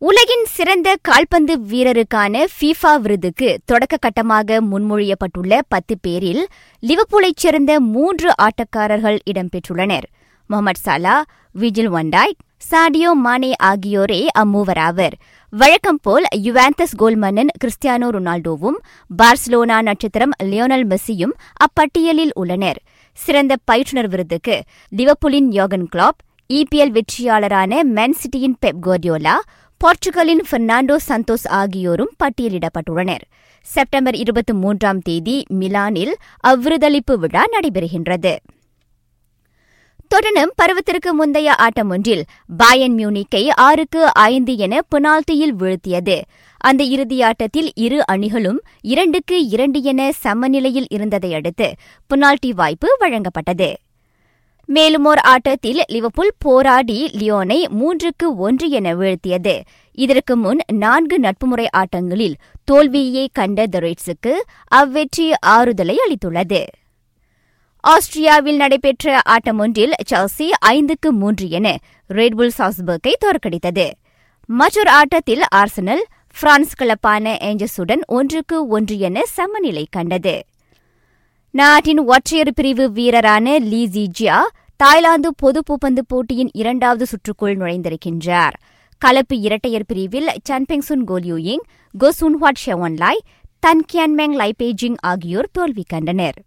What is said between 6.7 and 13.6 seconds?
லிவர்பூலைச் சேர்ந்த மூன்று ஆட்டக்காரர்கள் இடம்பெற்றுள்ளனர். Mohamed Salah Virgil van Dijk Sadio Mane